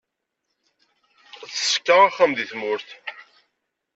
Teṣka 1.49 1.95
axxam 2.07 2.31
deg 2.33 2.47
tmurt. 2.51 2.89